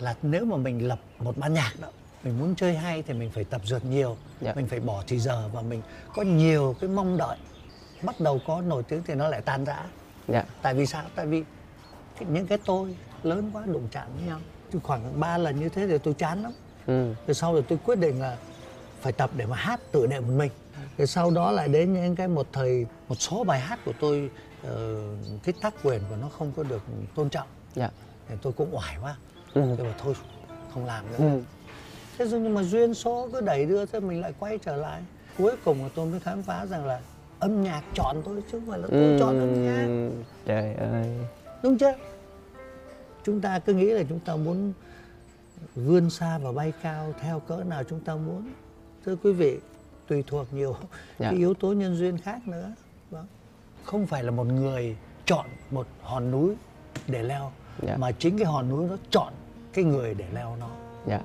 [0.00, 1.88] Là nếu mà mình lập một ban nhạc đó
[2.24, 4.16] mình muốn chơi hay thì mình phải tập dượt nhiều.
[4.40, 4.54] Dạ.
[4.54, 5.82] mình phải bỏ thì giờ và mình
[6.14, 7.36] có nhiều cái mong đợi.
[8.02, 9.84] Bắt đầu có nổi tiếng thì nó lại tan rã.
[10.28, 11.04] Dạ, tại vì sao?
[11.14, 11.44] Tại vì
[12.28, 14.40] những cái tôi lớn quá đụng chạm với nhau
[14.78, 16.52] khoảng ba lần như thế thì tôi chán lắm.
[16.86, 18.36] Ừ, rồi sau rồi tôi quyết định là
[19.00, 20.50] phải tập để mà hát tự đệm một mình.
[20.98, 24.30] Rồi sau đó lại đến những cái một thời một số bài hát của tôi
[24.62, 24.98] ờ,
[25.42, 26.82] cái tác quyền của nó không có được
[27.14, 27.48] tôn trọng.
[27.74, 27.90] Dạ,
[28.28, 29.16] thì tôi cũng oải quá.
[29.54, 30.14] Ừ, tôi bảo thôi
[30.74, 31.18] không làm nữa.
[31.18, 31.42] Ừ,
[32.18, 35.02] thế rồi nhưng mà duyên số cứ đẩy đưa thế mình lại quay trở lại.
[35.38, 37.00] Cuối cùng là tôi mới khám phá rằng là
[37.38, 39.86] âm nhạc chọn tôi chứ không phải là tôi chọn âm nhạc.
[39.86, 40.10] Ừ,
[40.46, 41.08] Trời ơi,
[41.62, 41.94] đúng chưa
[43.30, 44.72] chúng ta cứ nghĩ là chúng ta muốn
[45.74, 48.50] vươn xa và bay cao theo cỡ nào chúng ta muốn
[49.04, 49.58] thưa quý vị
[50.08, 50.76] tùy thuộc nhiều
[51.18, 51.30] Dạ.
[51.30, 52.72] cái yếu tố nhân duyên khác nữa
[53.10, 53.26] Vâng.
[53.84, 56.54] không phải là một người chọn một hòn núi
[57.08, 57.96] để leo Dạ.
[57.96, 59.32] mà chính cái hòn núi nó chọn
[59.72, 60.70] cái người để leo nó
[61.06, 61.20] dạ,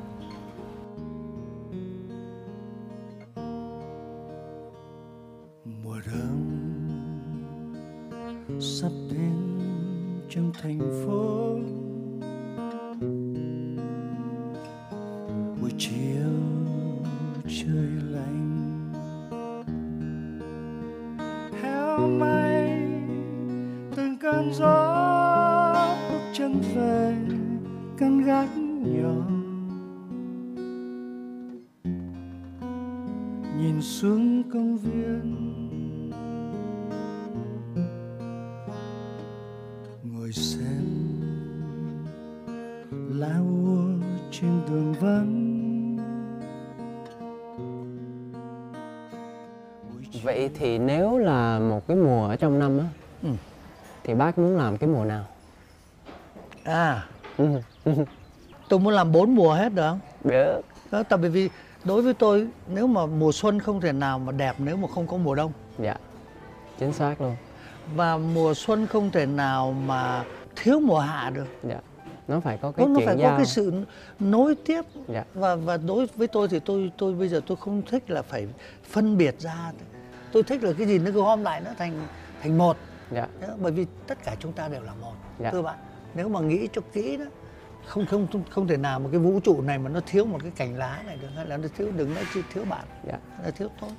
[58.95, 59.99] làm bốn mùa hết được không?
[60.23, 60.61] Được.
[60.91, 61.49] Đó, tại vì
[61.83, 65.07] đối với tôi nếu mà mùa xuân không thể nào mà đẹp nếu mà không
[65.07, 65.51] có mùa đông.
[65.79, 65.95] Dạ
[66.79, 67.35] chính xác luôn.
[67.95, 70.23] Và mùa xuân không thể nào mà
[70.55, 71.47] thiếu mùa hạ được.
[71.63, 71.79] Dạ
[72.27, 73.31] nó phải có cái nó, nó phải giao.
[73.31, 73.73] có cái sự
[74.19, 74.81] nối tiếp.
[75.07, 75.23] Dạ.
[75.33, 78.47] Và và đối với tôi thì tôi tôi bây giờ tôi không thích là phải
[78.89, 79.71] phân biệt ra.
[80.31, 82.07] Tôi thích là cái gì nó gom lại nó thành
[82.41, 82.77] thành một.
[83.11, 83.27] Dạ.
[83.57, 85.51] Bởi vì tất cả chúng ta đều là một Dạ.
[85.51, 85.75] thưa bạn.
[86.13, 87.25] Nếu mà nghĩ cho kỹ đó
[87.87, 90.51] không không không, thể nào mà cái vũ trụ này mà nó thiếu một cái
[90.55, 92.85] cành lá này được hay là nó thiếu đừng nói chi thiếu bạn.
[93.07, 93.19] Dạ.
[93.43, 93.89] Là thiếu tôi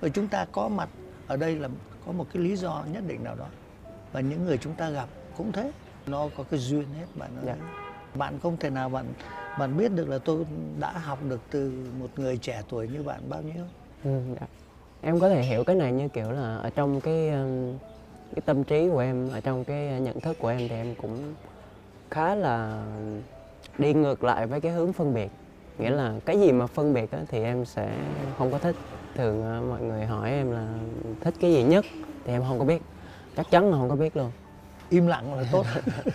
[0.00, 0.88] bởi chúng ta có mặt
[1.26, 1.68] ở đây là
[2.06, 3.46] có một cái lý do nhất định nào đó.
[4.12, 5.72] Và những người chúng ta gặp cũng thế.
[6.06, 7.44] Nó có cái duyên hết bạn ơi.
[7.46, 7.56] Dạ.
[8.14, 9.06] bạn không thể nào bạn
[9.58, 10.44] bạn biết được là tôi
[10.80, 13.64] đã học được từ một người trẻ tuổi như bạn bao nhiêu.
[14.04, 14.46] Ừ, dạ.
[15.00, 17.30] Em có thể hiểu cái này như kiểu là ở trong cái
[18.34, 21.34] cái tâm trí của em, ở trong cái nhận thức của em thì em cũng
[22.10, 22.84] khá là
[23.78, 25.30] đi ngược lại với cái hướng phân biệt.
[25.78, 27.92] Nghĩa là cái gì mà phân biệt á, thì em sẽ
[28.38, 28.76] không có thích.
[29.14, 30.66] Thường ờ, mọi người hỏi em là
[31.20, 31.84] thích cái gì nhất
[32.24, 32.82] thì em không có biết.
[33.36, 34.30] Chắc chắn là không có biết luôn.
[34.90, 35.66] im lặng là tốt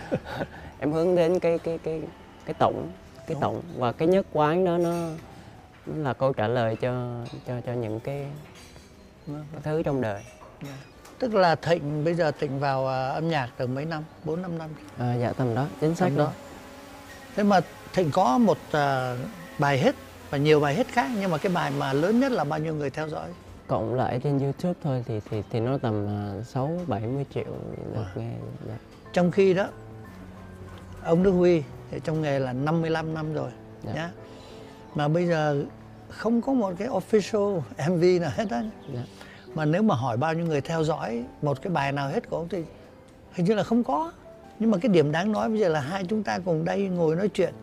[0.80, 2.02] Em hướng đến cái cái cái
[2.46, 2.92] cái tổng,
[3.28, 5.10] cái tổng và cái nhất quán đó nó
[5.86, 8.28] nó là câu trả lời cho cho cho những cái,
[9.28, 10.24] cái thứ trong đời.
[11.20, 14.58] Tức là thịnh bây giờ thịnh vào à, âm nhạc được mấy năm bốn năm
[14.58, 16.32] năm À, dạ tầm đó chính xác Tầm đó đó
[17.36, 17.62] thế mà
[17.94, 19.16] thịnh có một à,
[19.60, 19.96] bài hit
[20.30, 22.76] và nhiều bài hit khác nhưng mà cái bài mà lớn nhất là bao nhiêu
[22.76, 23.30] người theo dõi
[23.68, 27.44] cộng lại trên YouTube thôi thì thì thì nó tầm à, sáu bảy mươi triệu
[27.44, 28.20] được Wow.
[28.20, 28.32] nghe
[28.68, 28.74] dạ.
[29.14, 29.68] trong khi đó
[31.04, 33.52] ông Đức Huy thì trong nghề là 55 năm rồi
[33.84, 33.94] Dạ.
[33.94, 34.10] nhá
[34.96, 35.64] mà bây giờ
[36.10, 39.00] không có một cái official MV nào hết á Dạ.
[39.56, 42.38] Mà nếu mà hỏi bao nhiêu người theo dõi một cái bài nào hết của
[42.38, 42.64] ông thì
[43.34, 44.12] hình như là không có.
[44.60, 47.16] Nhưng mà cái điểm đáng nói bây giờ là hai chúng ta cùng đây ngồi
[47.16, 47.54] nói chuyện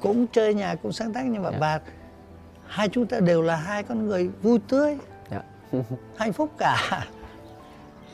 [0.00, 1.58] cũng chơi nhà cũng sáng tác nhưng mà Dạ.
[1.60, 1.80] và
[2.66, 4.96] hai chúng ta đều là hai con người vui tươi.
[5.30, 5.42] Dạ.
[6.16, 7.06] hạnh phúc cả.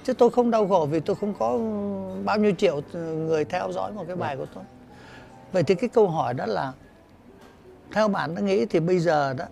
[0.04, 1.58] Chứ tôi không đau khổ vì tôi không có
[2.24, 4.64] bao nhiêu triệu người theo dõi một cái bài của tôi.
[5.52, 6.72] Vậy thì cái câu hỏi đó là
[7.92, 9.44] theo bạn đã nghĩ thì bây giờ đó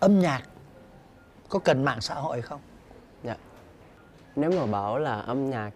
[0.00, 0.42] âm nhạc
[1.48, 2.60] có cần mạng xã hội không
[3.24, 3.36] Dạ.
[4.36, 5.70] Nếu mà bảo là âm nhạc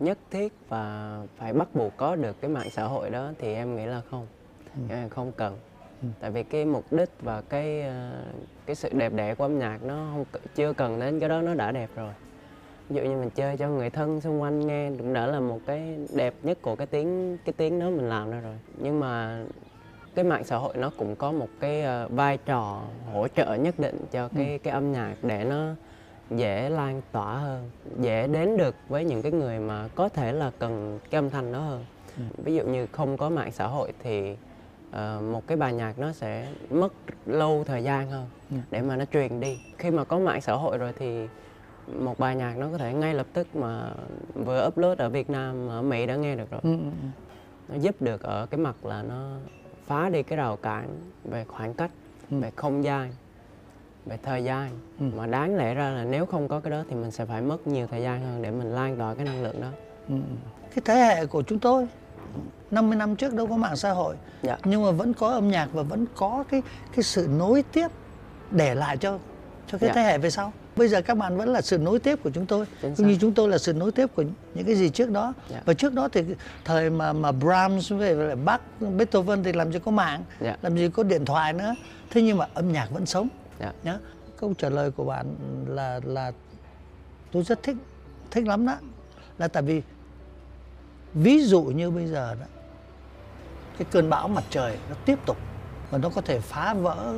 [0.00, 3.76] nhất thiết và phải bắt buộc có được cái mạng xã hội đó thì em
[3.76, 4.26] nghĩ là không.
[4.88, 5.58] Em không cần.
[6.20, 8.12] Tại vì cái mục đích và cái ờ,
[8.66, 11.54] cái sự đẹp đẽ của âm nhạc nó không chưa cần đến cái đó nó
[11.54, 12.12] đã đẹp rồi.
[12.88, 15.60] Ví dụ như mình chơi cho người thân xung quanh nghe cũng đã là một
[15.66, 18.56] cái đẹp nhất của cái tiếng cái tiếng đó mình làm ra rồi.
[18.78, 19.44] Nhưng mà
[20.16, 23.74] cái mạng xã hội nó cũng có một cái ờ, vai trò hỗ trợ nhất
[23.78, 25.74] định cho cái cái âm nhạc để nó
[26.30, 30.50] dễ lan tỏa hơn dễ đến được với những cái người mà có thể là
[30.58, 31.84] cần cái âm thanh đó hơn.
[32.44, 34.36] Ví dụ như không có mạng xã hội thì
[34.92, 36.92] ờ, một cái bài nhạc nó sẽ mất
[37.26, 38.26] lâu thời gian hơn
[38.70, 39.58] để mà nó truyền đi.
[39.78, 41.26] Khi mà có mạng xã hội rồi thì
[42.00, 43.90] một bài nhạc nó có thể ngay lập tức mà
[44.34, 46.60] vừa upload ở Việt Nam ở Mỹ đã nghe được rồi.
[47.68, 49.36] Nó giúp được ở cái mặt là nó
[49.86, 50.88] phá đi cái rào cản
[51.24, 51.90] về khoảng cách
[52.30, 53.10] về không gian
[54.06, 54.70] về thời gian.
[54.98, 57.66] Mà đáng lẽ ra là nếu không có cái đó thì mình sẽ phải mất
[57.66, 59.68] nhiều thời gian hơn để mình lan tỏa cái năng lượng đó.
[60.74, 61.88] Cái thế hệ của chúng tôi
[62.70, 64.16] 50 năm trước đâu có mạng xã hội.
[64.42, 64.58] Dạ.
[64.64, 66.62] nhưng mà vẫn có âm nhạc và vẫn có cái
[66.96, 67.88] cái sự nối tiếp
[68.50, 69.18] để lại cho
[69.66, 69.94] cho cái Dạ.
[69.94, 72.46] thế hệ về sau bây giờ các bạn vẫn là sự nối tiếp của chúng
[72.46, 72.66] tôi.
[72.82, 75.34] Cũng như chúng tôi là sự nối tiếp của những cái gì trước đó.
[75.50, 75.62] Dạ.
[75.64, 76.24] và trước đó thì
[76.64, 78.60] thời mà mà Brahms với lại Bach
[78.96, 80.56] Beethoven thì làm gì có mạng Dạ.
[80.62, 81.74] làm gì có điện thoại nữa.
[82.10, 83.28] Thế nhưng mà âm nhạc vẫn sống.
[83.60, 83.72] Dạ.
[83.82, 83.98] nhá.
[84.40, 85.34] Câu trả lời của bạn
[85.68, 86.32] là là
[87.32, 87.76] tôi rất thích
[88.30, 88.76] thích lắm đó.
[89.38, 89.82] Là tại vì
[91.14, 92.46] ví dụ như bây giờ đó
[93.78, 95.36] cái cơn bão mặt trời nó tiếp tục
[95.90, 97.14] và nó có thể phá vỡ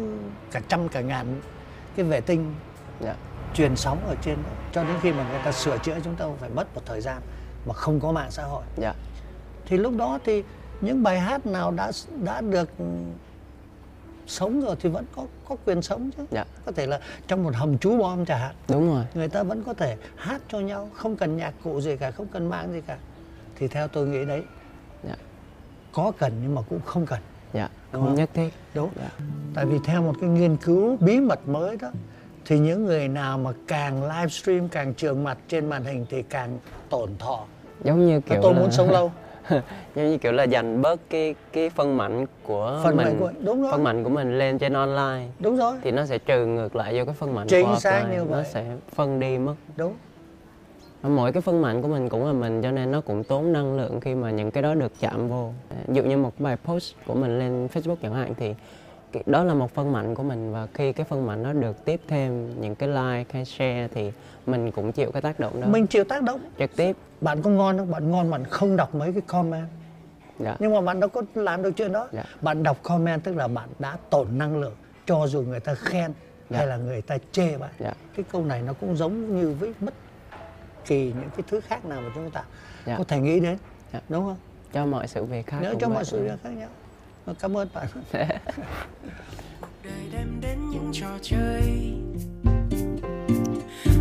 [0.51, 1.40] cả trăm cả ngàn
[1.97, 2.55] cái vệ tinh.
[3.01, 3.14] Dạ
[3.55, 4.39] truyền sóng ở trên
[4.73, 7.23] cho đến khi mà người ta sửa chữa chúng ta phải mất một thời gian
[7.67, 8.63] mà không có mạng xã hội.
[8.77, 8.95] Dạ.
[9.67, 10.43] Thì lúc đó thì
[10.81, 11.93] những bài hát nào đã
[12.25, 12.69] đã được
[14.27, 16.25] sống rồi thì vẫn có có quyền sống chứ.
[16.31, 16.45] Dạ.
[16.65, 18.55] có thể là trong một hầm trú bom chẳng hạn.
[18.69, 19.05] Đúng rồi.
[19.15, 22.27] Người ta vẫn có thể hát cho nhau không cần nhạc cụ gì cả không
[22.33, 22.99] cần mạng gì cả.
[23.57, 24.43] Thì theo tôi nghĩ đấy
[25.05, 25.15] dạ.
[25.93, 27.21] có cần nhưng mà cũng không cần.
[27.53, 28.15] Dạ Đúng không không?
[28.15, 28.51] nhất thiết.
[28.75, 28.91] Đúng.
[28.97, 29.11] Dạ.
[29.55, 31.91] tại vì theo một cái nghiên cứu bí mật mới đó
[32.49, 36.59] thì những người nào mà càng livestream càng trường mặt trên màn hình thì càng
[36.91, 37.45] tổn thọ.
[37.85, 39.13] Giống như Và kiểu tôi là- muốn sống lâu.
[39.95, 43.33] Giống như kiểu là dành bớt cái cái phân mạnh của Phần mình mạnh của-
[43.45, 43.73] đúng rồi.
[43.73, 45.27] phân mạnh của mình lên trên online.
[45.39, 45.77] Đúng rồi.
[45.83, 48.19] Thì nó sẽ trừ ngược lại vô cái phân mạnh Chính của xác offline như
[48.19, 48.45] nó vậy.
[48.53, 49.55] sẽ phân đi mất.
[49.77, 49.95] Đúng.
[51.03, 53.77] Mỗi cái phân mạnh của mình cũng là mình cho nên nó cũng tốn năng
[53.77, 55.51] lượng khi mà những cái đó được chạm vô.
[55.87, 58.55] Ví dụ như một bài post của mình lên Facebook chẳng hạn thì
[59.27, 62.01] đó là một phân mạnh của mình và khi cái phân mạnh nó được tiếp
[62.09, 64.12] thêm những cái like hay share thì
[64.47, 65.66] mình cũng chịu cái tác động đó.
[65.68, 66.40] Mình chịu tác động.
[66.59, 66.97] Trực tiếp.
[67.21, 67.90] Bạn có ngon không?
[67.90, 69.68] Bạn ngon bạn không đọc mấy cái comment.
[70.38, 70.57] Dạ.
[70.59, 72.09] Nhưng mà bạn đâu có làm được chuyện đó.
[72.12, 72.25] Dạ.
[72.40, 74.75] bạn đọc comment tức là bạn đã tổn năng lượng
[75.07, 76.12] cho dù người ta khen
[76.51, 76.59] Dạ.
[76.59, 77.71] hay là người ta chê bạn.
[77.79, 77.92] Dạ.
[78.16, 79.94] cái câu này nó cũng giống như với bất
[80.87, 82.44] kỳ những cái thứ khác nào mà chúng ta
[82.87, 82.94] Dạ.
[82.99, 83.59] có thể nghĩ đến
[83.92, 84.01] Dạ.
[84.09, 84.37] đúng không?
[84.73, 86.68] Cho mọi sự việc khác cũng cho mọi sự việc khác nhau
[87.35, 87.87] cảm ơn bạn.
[89.85, 91.93] Đời đem đến những trò chơi.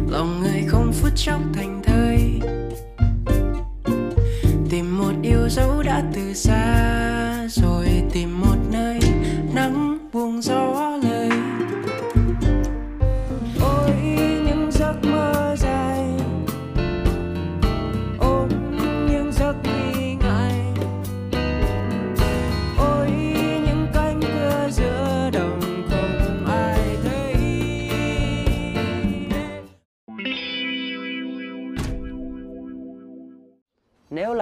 [0.09, 2.39] Lòng người không phút chốc thành thơi.
[4.69, 8.99] Tìm một yêu dấu đã từ xa rồi tìm một nơi
[9.53, 10.86] nắng buông gió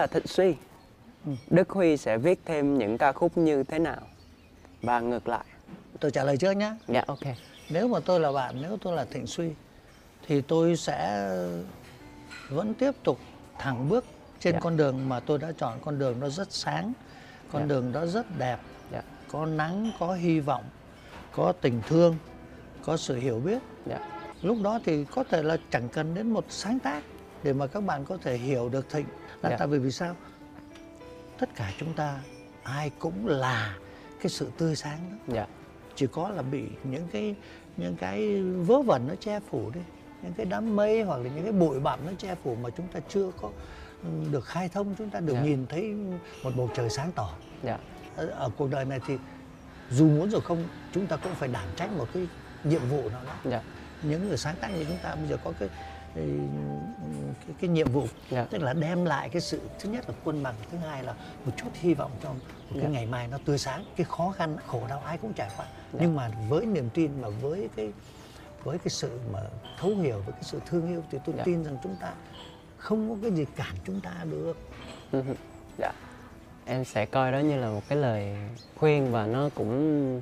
[0.05, 0.55] là Thịnh Suy.
[1.49, 4.01] Đức Huy sẽ viết thêm những ca khúc như thế nào?
[4.81, 5.45] Và ngược lại.
[5.99, 7.19] Tôi trả lời trước nhé dạ ok.
[7.69, 9.49] Nếu mà tôi là bạn nếu tôi là thịnh suy
[10.27, 11.29] thì tôi sẽ
[12.49, 13.19] vẫn tiếp tục
[13.57, 14.05] thẳng bước
[14.39, 14.59] trên Dạ.
[14.59, 15.79] con đường mà tôi đã chọn.
[15.85, 16.93] Con đường nó rất sáng
[17.51, 17.65] con Dạ.
[17.67, 18.57] đường đó rất đẹp
[18.91, 19.01] dạ.
[19.31, 20.63] có nắng có hy vọng
[21.31, 22.17] có tình thương
[22.85, 23.61] có sự hiểu biết.
[23.85, 23.99] Dạ.
[24.41, 27.03] Lúc đó thì có thể là chẳng cần đến một sáng tác
[27.43, 29.05] để mà các bạn có thể hiểu được thịnh
[29.41, 29.57] là Dạ.
[29.57, 30.15] tại vì vì sao?
[31.39, 32.19] Tất cả chúng ta
[32.63, 33.75] ai cũng là
[34.21, 35.33] cái sự tươi sáng đó.
[35.35, 35.47] Dạ.
[35.95, 37.35] Chỉ có là bị những cái
[37.77, 39.79] những cái vớ vẩn nó che phủ đi
[40.21, 42.87] những cái đám mây hoặc là những cái bụi bặm nó che phủ mà chúng
[42.87, 43.49] ta chưa có
[44.31, 45.41] được khai thông chúng ta được Dạ.
[45.41, 45.93] nhìn thấy
[46.43, 47.33] một bầu trời sáng tỏ.
[47.63, 47.77] Dạ.
[48.15, 49.17] Ở, ở cuộc đời này thì
[49.91, 52.27] dù muốn rồi không chúng ta cũng phải đảm trách một cái
[52.63, 53.33] nhiệm vụ nào đó.
[53.45, 53.61] Dạ.
[54.03, 55.69] Những người sáng tác như chúng ta bây giờ có cái
[56.15, 56.27] cái,
[57.47, 58.07] cái, cái nhiệm vụ.
[58.29, 58.45] Dạ.
[58.49, 61.13] tức là đem lại cái sự thứ nhất là quân bằng thứ hai là
[61.45, 62.39] một chút hy vọng cho một
[62.73, 62.89] cái Dạ.
[62.89, 63.83] ngày mai nó tươi sáng.
[63.95, 65.65] Cái khó khăn khổ đau ai cũng trải qua.
[65.91, 67.91] Nhưng mà với niềm tin mà với cái
[68.63, 69.39] với cái sự mà
[69.79, 71.43] thấu hiểu với cái sự thương yêu thì tôi Dạ.
[71.43, 72.13] tin rằng chúng ta
[72.77, 74.57] không có cái gì cản chúng ta được.
[75.77, 75.91] Dạ.
[76.65, 78.35] Em sẽ coi đó như là một cái lời
[78.75, 80.21] khuyên và nó cũng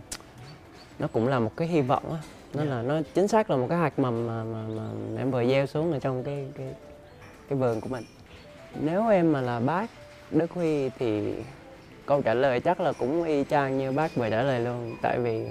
[0.99, 2.19] nó cũng là một cái hy vọng á
[2.53, 5.45] nó là nó chính xác là một cái hạt mầm mà mà, mà em vừa
[5.45, 6.67] gieo xuống ở trong cái cái
[7.49, 8.03] cái vườn của mình.
[8.81, 9.89] Nếu em mà là bác
[10.31, 11.33] Đức Huy thì
[12.05, 14.95] câu trả lời chắc là cũng y chang như bác vừa trả lời luôn.
[15.01, 15.47] Tại vì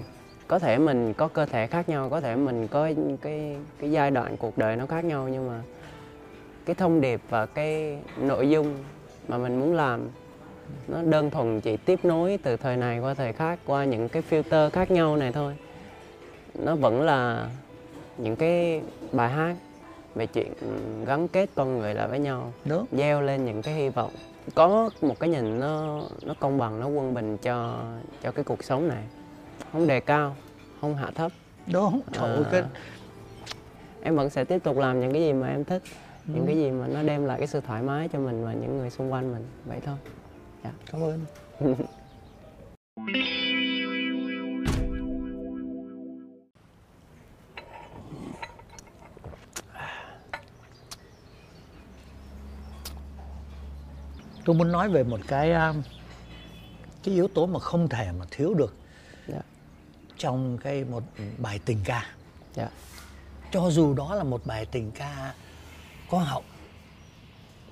[0.48, 2.88] có thể mình có cơ thể khác nhau có thể mình có
[3.22, 5.62] cái cái giai đoạn cuộc đời nó khác nhau nhưng mà
[6.64, 8.74] cái thông điệp và cái nội dung
[9.28, 10.08] mà mình muốn làm
[10.88, 14.22] nó đơn thuần chỉ tiếp nối từ thời này qua thời khác qua những cái
[14.30, 15.56] filter khác nhau này thôi
[16.54, 17.48] nó vẫn là
[18.18, 19.56] những cái bài hát
[20.14, 20.52] về chuyện
[21.06, 22.86] gắn kết con người lại với nhau đúng.
[22.92, 24.10] gieo lên những cái hy vọng.
[24.54, 27.84] Có một cái nhìn nó nó công bằng nó quân bình cho
[28.22, 29.02] cho cái cuộc sống này.
[29.72, 30.36] Không đề cao
[30.80, 31.32] không hạ thấp.
[31.72, 32.62] Đúng trời À, cái
[34.02, 35.82] em vẫn sẽ tiếp tục làm những cái gì mà em thích
[36.26, 38.78] những cái gì mà nó đem lại cái sự thoải mái cho mình và những
[38.78, 39.46] người xung quanh mình.
[39.64, 39.96] Vậy thôi.
[40.92, 41.20] Cảm ơn
[54.44, 55.82] tôi muốn nói về một cái um,
[57.02, 58.74] cái yếu tố mà không thể mà thiếu được
[59.28, 59.40] dạ.
[60.16, 61.02] trong cái một
[61.38, 62.06] bài tình ca.
[62.54, 62.68] Dạ.
[63.52, 65.34] Cho dù đó là một bài tình ca
[66.10, 66.42] có hậu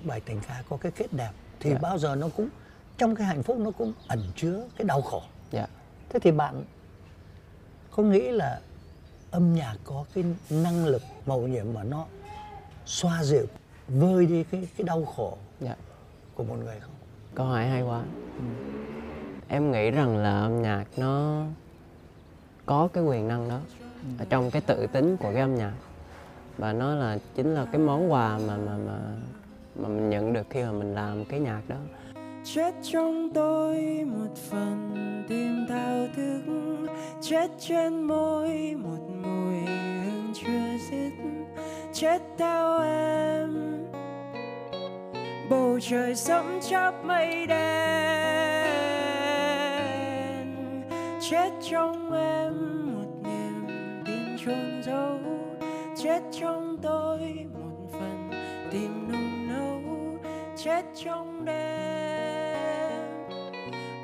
[0.03, 1.77] bài tình ca có cái kết đẹp thì Dạ.
[1.81, 2.49] bao giờ nó cũng
[2.97, 5.23] trong cái hạnh phúc nó cũng ẩn chứa cái đau khổ.
[5.51, 5.67] Dạ.
[6.09, 6.63] Thế thì bạn
[7.91, 8.59] có nghĩ là
[9.31, 12.05] âm nhạc có cái năng lực màu nhiệm mà nó
[12.85, 13.45] xoa dịu
[13.87, 15.75] vơi đi cái cái đau khổ dạ
[16.35, 16.91] của một người không?
[17.35, 18.01] Câu hỏi hay quá.
[19.47, 21.43] Em nghĩ rằng là âm nhạc nó
[22.65, 23.59] có cái quyền năng đó
[24.19, 25.73] ở trong cái tự tính của cái âm nhạc.
[26.57, 28.97] Và nó là chính là cái món quà mà mà mà
[29.75, 31.75] mà mình nhận được khi mà mình làm cái nhạc đó.
[32.43, 34.95] Chết trong tôi một phần
[35.29, 36.41] tìm thao thức.
[37.21, 39.59] Chết trên môi một mùi
[40.05, 41.11] hương chưa dứt.
[41.93, 43.30] Chết theo em
[45.89, 47.61] trời sẫm chắp mây đen.
[51.29, 52.53] Chết trong em
[52.93, 53.67] một niềm
[54.05, 55.19] tin chôn giấu.
[56.03, 58.29] Chết trong tôi một phần
[58.71, 59.81] tim nung nấu.
[60.57, 62.99] Chết trong đêm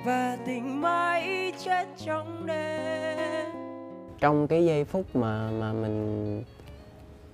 [0.06, 3.46] và tình mãi chết trong đêm.
[4.20, 6.44] Trong cái giây phút mà mà mình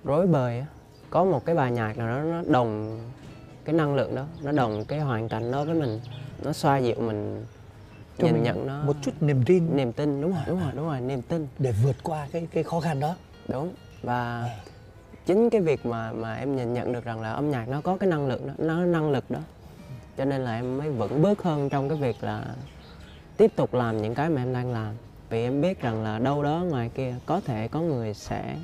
[0.04, 0.66] rối bời á,
[1.10, 2.98] có một cái bài nhạc nào đó nó đồng
[3.64, 6.00] cái năng lượng đó nó đồng cái hoàn cảnh đó với mình
[6.42, 7.44] nó xoa dịu mình
[8.18, 9.76] Cho nhìn mình nhận nó một chút niềm tin.
[9.76, 10.72] Niềm tin đúng rồi đúng rồi.
[10.74, 11.48] đúng rồi niềm tin.
[11.58, 13.16] Để vượt qua cái cái khó khăn đó.
[13.48, 14.50] Đúng và
[15.26, 17.96] chính cái việc mà mà em nhìn nhận được rằng là âm nhạc nó có
[17.96, 19.40] cái năng lượng đó nó năng lực đó.
[20.16, 22.44] Cho nên là em mới vững bước hơn trong cái việc là
[23.36, 24.94] tiếp tục làm những cái mà em đang làm.
[25.30, 28.56] Vì em biết rằng là đâu đó ngoài kia có thể có người sẽ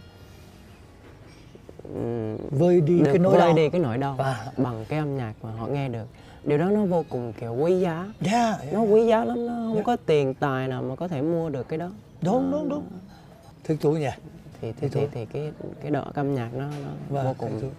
[2.60, 5.16] vơi đi được cái nỗi vơi đau đi cái nỗi đau Và- bằng cái âm
[5.16, 6.06] nhạc mà họ nghe được.
[6.44, 8.12] Điều đó nó vô cùng kiểu quý giá.
[8.24, 11.48] Yeah, nó quý giá lắm nó không có tiền tài nào mà có thể mua
[11.50, 11.90] được cái đó.
[12.22, 12.84] Đúng đúng đúng.
[13.64, 14.08] Thích thú nhỉ?
[14.60, 15.52] Thì thì thì, thì cái
[15.82, 16.72] cái độ âm nhạc nó, nó
[17.08, 17.46] Và vô thích thú.
[17.60, 17.70] cùng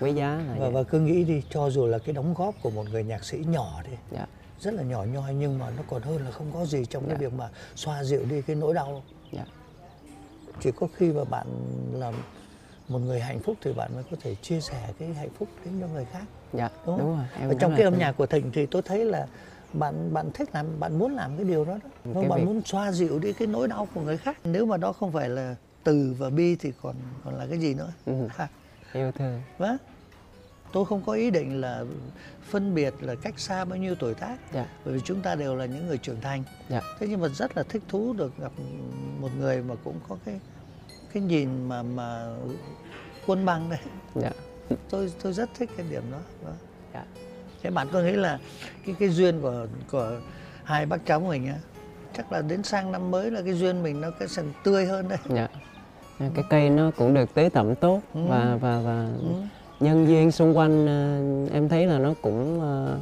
[0.00, 0.70] quý giá là và vậy.
[0.72, 3.44] và cứ nghĩ đi cho dù là cái đóng góp của một người nhạc sĩ
[3.50, 4.26] nhỏ đi dạ.
[4.60, 7.16] rất là nhỏ nhoi nhưng mà nó còn hơn là không có gì trong cái
[7.20, 7.28] Dạ.
[7.28, 9.02] việc mà xoa dịu đi cái nỗi đau.
[9.32, 9.44] Dạ.
[10.60, 11.46] Chỉ có khi mà bạn
[11.92, 12.12] là
[12.88, 15.74] một người hạnh phúc thì bạn mới có thể chia sẻ cái hạnh phúc đến
[15.80, 18.50] cho người khác dạ đúng, đúng, rồi em Và trong cái âm nhạc của Thịnh
[18.52, 19.26] thì tôi thấy là
[19.72, 22.62] bạn bạn thích làm bạn muốn làm cái điều đó đó Cái bạn việc- muốn
[22.64, 24.36] xoa dịu đi cái nỗi đau của người khác.
[24.44, 27.74] Nếu mà đó không phải là từ và bi thì còn còn là cái gì
[27.74, 27.92] nữa?
[28.06, 28.28] Ừ.
[28.36, 28.48] ha.
[28.92, 29.42] Yêu thương.
[29.58, 29.76] Vâng.
[30.72, 31.84] Tôi không có ý định là
[32.50, 34.66] phân biệt là cách xa bao nhiêu tuổi tác dạ.
[34.84, 36.42] bởi vì chúng ta đều là những người trưởng thành.
[36.68, 36.80] Dạ.
[36.98, 38.52] Thế nhưng mà rất là thích thú được gặp
[39.20, 40.40] một người mà cũng có cái
[41.12, 42.26] cái nhìn mà mà
[43.26, 43.78] quân bằng đấy
[44.14, 44.30] dạ.
[44.90, 46.18] Tôi tôi rất thích cái điểm đó.
[46.94, 47.04] Dạ.
[47.62, 48.38] Thế bạn có nghĩ là
[48.86, 50.10] cái cái duyên của của
[50.64, 51.54] hai bác cháu mình á
[52.16, 55.08] chắc là đến sang năm mới là cái duyên mình nó cái sần tươi hơn
[55.08, 55.18] đấy.
[55.28, 55.48] Dạ.
[56.18, 58.20] Cái cây nó cũng được tưới tẩm tốt Ừ.
[58.28, 59.28] và và và ừ.
[59.80, 62.98] nhân duyên xung quanh ờ, em thấy là nó cũng ờ,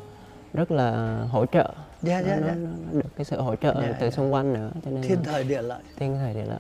[0.55, 1.73] rất là hỗ trợ.
[2.03, 2.55] Dạ nó, dạ nó, dạ.
[2.55, 4.11] nó nó được cái sự hỗ trợ Dạ, từ dạ.
[4.11, 5.83] xung quanh nữa cho nên thiên thời địa lợi.
[5.97, 6.59] thiên thời địa lợi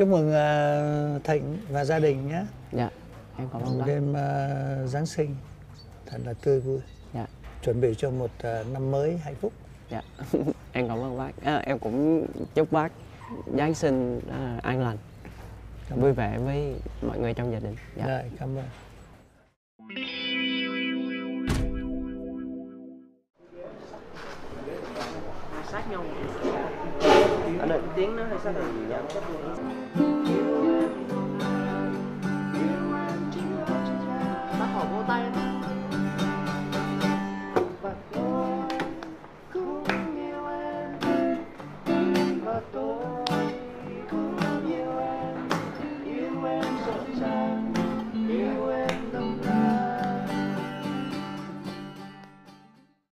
[0.00, 2.44] chúc mừng uh, thịnh và gia đình nhé.
[2.72, 2.90] Dạ
[3.38, 5.36] em cảm ơn bác đêm uh, giáng sinh.
[6.06, 6.80] Thật là tươi vui.
[7.14, 7.26] Dạ.
[7.62, 8.30] Chuẩn bị cho một
[8.60, 9.52] uh, năm mới hạnh phúc.
[9.90, 10.02] Dạ.
[10.72, 11.30] Em cảm ơn bác.
[11.44, 12.92] À, em cũng chúc bác
[13.56, 14.96] giáng sinh à, an lành
[15.96, 17.76] vui vẻ với mọi người trong gia đình.
[17.96, 18.06] Dạ.
[18.06, 18.64] Rồi, cảm ơn.
[25.72, 26.04] Sát nhau
[28.00, 28.52] anh ơi tiếng nó hơi sát
[29.96, 30.09] rồi